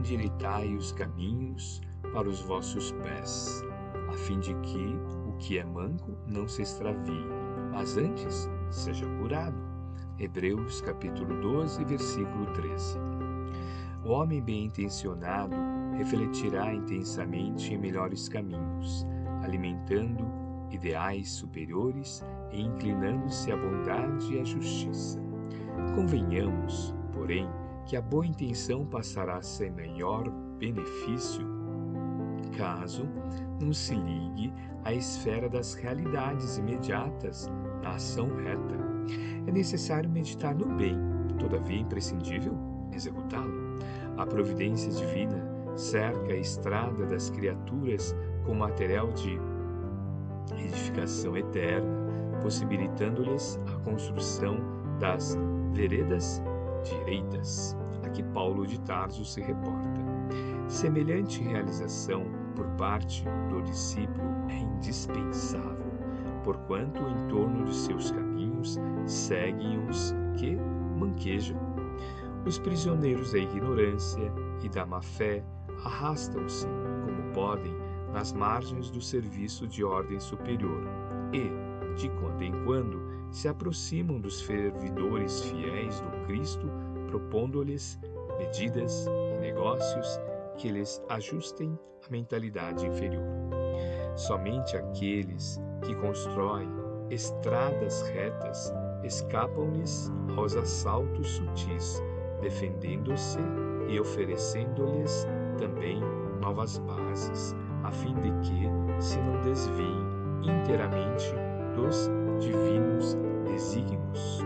[0.00, 1.82] endireitai os caminhos
[2.14, 3.62] para os vossos pés,
[4.08, 4.96] a fim de que
[5.28, 7.26] o que é manco não se extravie,
[7.70, 9.56] mas antes seja curado.
[10.18, 12.98] Hebreus capítulo 12, versículo 13.
[14.02, 15.54] O homem bem intencionado
[15.96, 19.06] refletirá intensamente em melhores caminhos,
[19.42, 20.26] alimentando
[20.70, 25.20] ideais superiores e inclinando-se à bondade e à justiça.
[25.94, 27.48] Convenhamos, porém,
[27.90, 31.44] que a boa intenção passará a ser maior benefício
[32.56, 33.04] caso
[33.60, 34.52] não se ligue
[34.84, 37.50] à esfera das realidades imediatas
[37.82, 38.76] na ação reta.
[39.44, 40.96] É necessário meditar no bem,
[41.36, 42.56] todavia é imprescindível
[42.94, 43.80] executá-lo.
[44.16, 48.14] A providência divina cerca a estrada das criaturas
[48.46, 49.36] com material de
[50.64, 51.90] edificação eterna,
[52.40, 54.58] possibilitando-lhes a construção
[55.00, 55.36] das
[55.72, 56.40] veredas
[56.84, 57.76] direitas,
[58.12, 60.00] que Paulo de Tarso se reporta.
[60.68, 65.92] Semelhante realização por parte do discípulo é indispensável,
[66.44, 70.56] porquanto em torno de seus caminhos seguem os que
[70.98, 71.58] manquejam.
[72.46, 75.44] Os prisioneiros da ignorância e da má-fé
[75.84, 76.66] arrastam-se,
[77.04, 77.74] como podem,
[78.12, 80.82] nas margens do serviço de ordem superior
[81.32, 81.50] e,
[81.96, 86.70] de quando em quando, se aproximam dos servidores fiéis do Cristo,
[87.06, 87.98] propondo-lhes
[88.38, 90.20] medidas e negócios
[90.56, 93.24] que lhes ajustem a mentalidade inferior.
[94.16, 96.68] Somente aqueles que constroem
[97.10, 98.72] estradas retas
[99.04, 102.02] escapam-lhes aos assaltos sutis,
[102.40, 103.38] defendendo-se
[103.88, 105.26] e oferecendo-lhes
[105.58, 106.00] também
[106.40, 110.10] novas bases, a fim de que se não desviem
[110.42, 111.34] inteiramente
[111.80, 114.44] dos divinos desígnios.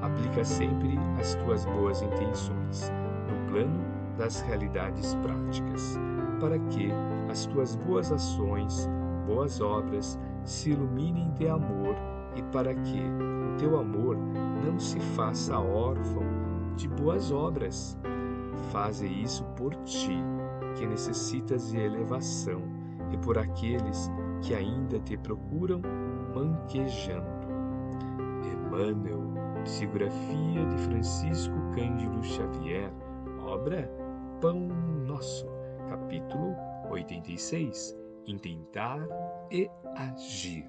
[0.00, 2.92] Aplica sempre as tuas boas intenções
[3.28, 3.84] no plano
[4.16, 5.98] das realidades práticas,
[6.40, 6.90] para que
[7.28, 8.88] as tuas boas ações,
[9.26, 11.94] boas obras se iluminem de amor
[12.36, 14.16] e para que o teu amor
[14.64, 16.22] não se faça órfão
[16.76, 17.98] de boas obras.
[18.70, 20.18] Faze isso por ti,
[20.76, 22.62] que necessitas de elevação,
[23.10, 24.10] e por aqueles
[24.42, 25.80] que ainda te procuram
[26.68, 27.26] manquejando.
[28.44, 29.22] Emmanuel,
[29.64, 32.92] psicografia de Francisco Cândido Xavier,
[33.40, 33.90] obra
[34.40, 34.60] Pão
[35.06, 35.46] Nosso,
[35.88, 36.54] capítulo
[36.90, 37.96] 86
[38.26, 39.00] Intentar
[39.50, 40.68] e Agir.